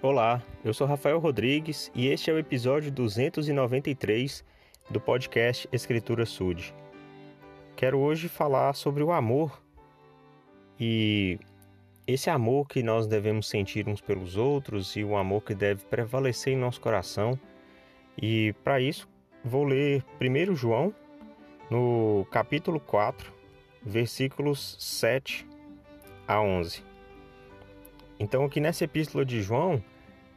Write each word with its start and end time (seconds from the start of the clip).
Olá, 0.00 0.40
eu 0.64 0.72
sou 0.72 0.86
Rafael 0.86 1.18
Rodrigues 1.18 1.90
e 1.92 2.06
este 2.06 2.30
é 2.30 2.32
o 2.32 2.38
episódio 2.38 2.88
293 2.92 4.44
do 4.88 5.00
podcast 5.00 5.68
Escritura 5.72 6.24
Sud. 6.24 6.72
Quero 7.74 7.98
hoje 7.98 8.28
falar 8.28 8.74
sobre 8.74 9.02
o 9.02 9.10
amor 9.10 9.60
e 10.78 11.40
esse 12.06 12.30
amor 12.30 12.68
que 12.68 12.80
nós 12.80 13.08
devemos 13.08 13.48
sentir 13.48 13.88
uns 13.88 14.00
pelos 14.00 14.36
outros 14.36 14.94
e 14.94 15.02
o 15.02 15.16
amor 15.16 15.42
que 15.42 15.52
deve 15.52 15.84
prevalecer 15.86 16.52
em 16.52 16.56
nosso 16.56 16.80
coração. 16.80 17.36
E 18.16 18.54
para 18.62 18.80
isso, 18.80 19.08
vou 19.44 19.64
ler 19.64 20.04
1 20.20 20.54
João, 20.54 20.94
no 21.68 22.24
capítulo 22.30 22.78
4, 22.78 23.32
versículos 23.82 24.76
7 24.78 25.44
a 26.28 26.40
11. 26.40 26.84
Então, 28.18 28.44
aqui 28.44 28.60
nessa 28.60 28.84
epístola 28.84 29.24
de 29.24 29.40
João, 29.42 29.82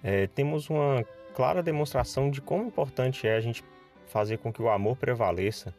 é, 0.04 0.28
temos 0.28 0.70
uma 0.70 1.06
clara 1.34 1.64
demonstração 1.64 2.30
de 2.30 2.42
como 2.42 2.66
importante 2.66 3.28
é 3.28 3.36
a 3.36 3.42
gente 3.42 3.64
fazer 4.08 4.38
com 4.38 4.52
que 4.52 4.62
o 4.62 4.70
amor 4.70 4.98
prevaleça 4.98 5.74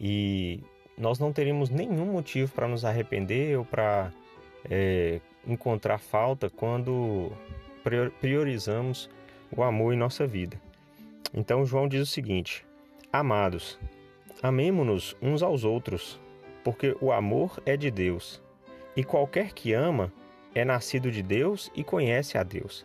e 0.00 0.60
nós 0.96 1.18
não 1.18 1.32
teríamos 1.32 1.70
nenhum 1.70 2.06
motivo 2.06 2.52
para 2.52 2.66
nos 2.66 2.84
arrepender 2.84 3.58
ou 3.58 3.64
para 3.64 4.10
é, 4.68 5.20
encontrar 5.46 5.98
falta 5.98 6.50
quando 6.50 7.30
priorizamos 8.20 9.08
o 9.54 9.62
amor 9.62 9.94
em 9.94 9.96
nossa 9.96 10.26
vida. 10.26 10.60
Então, 11.32 11.64
João 11.64 11.86
diz 11.86 12.02
o 12.02 12.06
seguinte: 12.06 12.66
Amados, 13.12 13.78
amemo-nos 14.42 15.16
uns 15.20 15.42
aos 15.42 15.64
outros, 15.64 16.20
porque 16.64 16.96
o 17.00 17.12
amor 17.12 17.60
é 17.64 17.76
de 17.76 17.90
Deus, 17.90 18.42
e 18.96 19.04
qualquer 19.04 19.52
que 19.52 19.72
ama 19.72 20.12
é 20.54 20.64
nascido 20.64 21.10
de 21.10 21.22
Deus 21.22 21.70
e 21.74 21.84
conhece 21.84 22.38
a 22.38 22.42
Deus. 22.42 22.84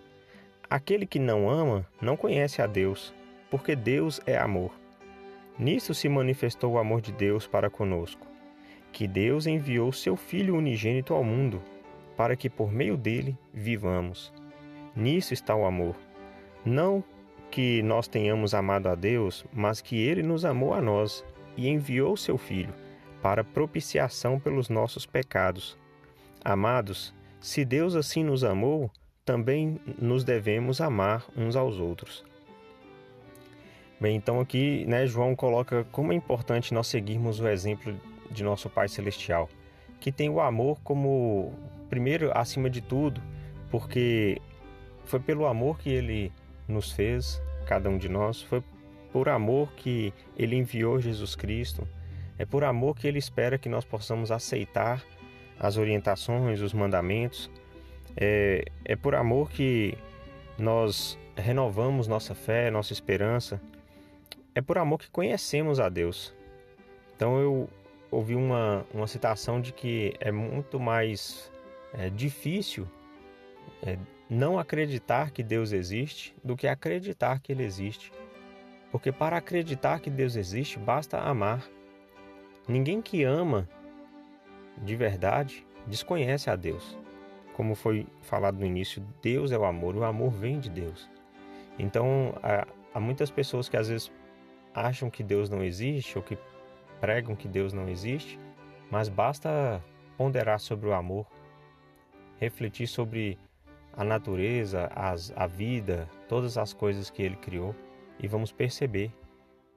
Aquele 0.70 1.05
que 1.05 1.20
não 1.20 1.49
ama 1.49 1.85
não 2.02 2.17
conhece 2.17 2.62
a 2.62 2.67
Deus, 2.67 3.13
porque 3.49 3.76
Deus 3.76 4.20
é 4.26 4.38
amor. 4.38 4.71
Nisso 5.57 5.93
se 5.93 6.10
manifestou 6.10 6.73
o 6.73 6.77
amor 6.79 7.01
de 7.01 7.12
Deus 7.12 7.46
para 7.46 7.70
conosco, 7.70 8.26
que 8.91 9.07
Deus 9.07 9.46
enviou 9.46 9.91
seu 9.91 10.15
Filho 10.15 10.55
unigênito 10.55 11.13
ao 11.13 11.23
mundo, 11.23 11.62
para 12.18 12.35
que 12.35 12.49
por 12.49 12.71
meio 12.71 12.98
dele 12.98 13.38
vivamos. 13.54 14.34
Nisso 14.95 15.34
está 15.34 15.55
o 15.55 15.66
amor. 15.66 15.95
Não 16.66 17.04
que 17.51 17.84
nós 17.84 18.07
tenhamos 18.07 18.54
amado 18.55 18.88
a 18.88 18.95
Deus, 18.95 19.45
mas 19.54 19.79
que 19.79 19.98
ele 19.98 20.23
nos 20.23 20.43
amou 20.43 20.73
a 20.73 20.82
nós 20.82 21.23
e 21.55 21.68
enviou 21.70 22.18
seu 22.18 22.38
Filho 22.38 22.73
para 23.21 23.43
propiciação 23.43 24.40
pelos 24.40 24.70
nossos 24.70 25.05
pecados. 25.05 25.77
Amados, 26.43 27.13
se 27.44 27.66
Deus 27.66 27.94
assim 27.94 28.24
nos 28.24 28.41
amou, 28.41 28.90
também 29.26 29.77
nos 29.99 30.24
devemos 30.24 30.80
amar 30.80 31.26
uns 31.36 31.58
aos 31.58 31.77
outros. 31.77 32.24
Bem, 34.00 34.16
então 34.16 34.40
aqui, 34.40 34.85
né, 34.85 35.05
João 35.05 35.35
coloca 35.35 35.85
como 35.91 36.13
é 36.13 36.16
importante 36.16 36.74
nós 36.74 36.88
seguirmos 36.88 37.41
o 37.41 37.48
exemplo 37.50 38.00
de 38.32 38.46
nosso 38.46 38.70
Pai 38.70 38.88
Celestial, 38.88 39.50
que 40.00 40.10
tem 40.10 40.30
o 40.30 40.40
amor 40.40 40.80
como 40.85 41.52
primeiro 41.90 42.32
acima 42.34 42.70
de 42.70 42.80
tudo, 42.80 43.22
porque 43.70 44.41
foi 45.04 45.20
pelo 45.20 45.46
amor 45.46 45.78
que 45.78 45.90
ele 45.90 46.32
nos 46.66 46.94
fez, 46.94 47.41
cada 47.66 47.90
um 47.90 47.98
de 47.98 48.07
nós, 48.07 48.41
foi 48.41 48.63
por 49.12 49.28
amor 49.28 49.70
que 49.74 50.13
ele 50.38 50.55
enviou 50.55 50.98
Jesus 50.98 51.35
Cristo, 51.35 51.85
é 52.40 52.46
por 52.46 52.63
amor 52.63 52.96
que 52.96 53.05
ele 53.05 53.20
espera 53.20 53.57
que 53.57 53.68
nós 53.68 53.84
possamos 53.84 54.32
aceitar 54.32 55.04
as 55.64 55.78
orientações, 55.78 56.60
os 56.60 56.74
mandamentos. 56.74 57.50
É, 58.18 58.66
é 58.84 58.98
por 58.98 59.16
amor 59.16 59.50
que 59.50 59.98
nós 60.60 61.18
renovamos 61.38 62.06
nossa 62.06 62.36
fé, 62.36 62.70
nossa 62.70 62.92
esperança. 62.92 63.62
É 64.53 64.62
por 64.62 64.78
amor 64.78 65.00
que 65.00 65.09
conhecemos 65.09 65.80
a 65.80 65.88
Deus. 65.88 66.36
Então 67.16 67.40
eu 67.40 67.69
ouvi 68.12 68.35
uma, 68.35 68.85
uma 68.94 69.07
citação 69.07 69.62
de 69.62 69.72
que 69.72 70.13
é 70.19 70.34
muito 70.34 70.79
mais 70.81 71.50
é, 71.94 72.09
difícil 72.09 72.85
é, 73.81 73.97
não 74.29 74.59
acreditar 74.59 75.31
que 75.31 75.41
Deus 75.41 75.72
existe 75.72 76.35
do 76.44 76.57
que 76.57 76.68
acreditar 76.68 77.40
que 77.40 77.53
Ele 77.53 77.63
existe. 77.63 78.12
Porque 78.91 79.13
para 79.13 79.38
acreditar 79.38 80.02
que 80.02 80.09
Deus 80.09 80.35
existe, 80.35 80.78
basta 80.78 81.19
amar. 81.19 81.66
Ninguém 82.68 83.02
que 83.02 83.23
ama 83.23 83.68
de 84.78 84.95
verdade 84.95 85.66
desconhece 85.88 86.50
a 86.50 86.56
Deus. 86.56 86.97
Como 87.56 87.75
foi 87.75 88.07
falado 88.22 88.57
no 88.59 88.66
início, 88.66 89.03
Deus 89.22 89.51
é 89.51 89.57
o 89.57 89.66
amor, 89.66 89.95
o 89.95 90.03
amor 90.03 90.31
vem 90.31 90.59
de 90.59 90.69
Deus. 90.69 91.09
Então, 91.78 92.34
há 92.94 93.00
muitas 93.00 93.29
pessoas 93.29 93.69
que 93.69 93.78
às 93.78 93.88
vezes 93.88 94.11
acham 94.73 95.09
que 95.09 95.23
Deus 95.23 95.50
não 95.50 95.63
existe 95.63 96.17
ou 96.17 96.23
que 96.23 96.38
pregam 97.00 97.35
que 97.35 97.47
Deus 97.47 97.73
não 97.73 97.88
existe, 97.88 98.39
mas 98.89 99.09
basta 99.09 99.84
ponderar 100.17 100.59
sobre 100.59 100.88
o 100.88 100.94
amor, 100.94 101.28
refletir 102.40 102.88
sobre 102.88 103.38
a 103.95 104.03
natureza, 104.03 104.90
as, 104.95 105.31
a 105.35 105.45
vida, 105.45 106.09
todas 106.28 106.57
as 106.57 106.73
coisas 106.73 107.09
que 107.09 107.22
Ele 107.22 107.35
criou 107.35 107.75
e 108.19 108.28
vamos 108.28 108.51
perceber 108.51 109.11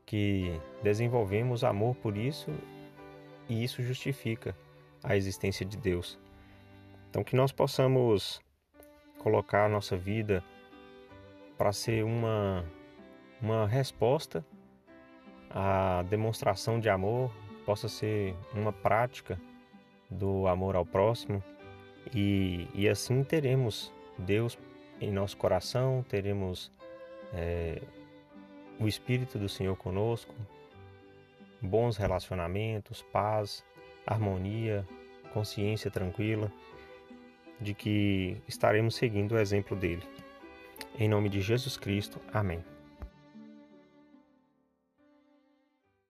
que 0.06 0.58
desenvolvemos 0.82 1.64
amor 1.64 1.96
por 1.96 2.16
isso 2.16 2.50
e 3.48 3.62
isso 3.62 3.82
justifica 3.82 4.56
a 5.06 5.16
existência 5.16 5.64
de 5.64 5.76
Deus. 5.76 6.18
Então, 7.08 7.24
que 7.24 7.36
nós 7.36 7.52
possamos 7.52 8.42
colocar 9.18 9.64
a 9.64 9.68
nossa 9.68 9.96
vida 9.96 10.44
para 11.56 11.72
ser 11.72 12.04
uma, 12.04 12.64
uma 13.40 13.66
resposta 13.66 14.44
à 15.48 16.02
demonstração 16.10 16.78
de 16.78 16.90
amor, 16.90 17.32
possa 17.64 17.88
ser 17.88 18.34
uma 18.52 18.72
prática 18.72 19.40
do 20.10 20.46
amor 20.46 20.76
ao 20.76 20.84
próximo 20.84 21.42
e, 22.14 22.68
e 22.74 22.88
assim 22.88 23.24
teremos 23.24 23.92
Deus 24.18 24.58
em 25.00 25.10
nosso 25.10 25.36
coração, 25.36 26.04
teremos 26.08 26.70
é, 27.32 27.80
o 28.78 28.86
Espírito 28.86 29.38
do 29.38 29.48
Senhor 29.48 29.76
conosco, 29.76 30.34
bons 31.60 31.96
relacionamentos, 31.96 33.02
paz, 33.02 33.64
harmonia, 34.06 34.86
consciência 35.32 35.90
tranquila 35.90 36.52
de 37.60 37.74
que 37.74 38.36
estaremos 38.46 38.94
seguindo 38.94 39.32
o 39.32 39.38
exemplo 39.38 39.76
dele. 39.76 40.02
Em 40.98 41.08
nome 41.08 41.28
de 41.28 41.40
Jesus 41.40 41.76
Cristo, 41.76 42.20
amém. 42.32 42.62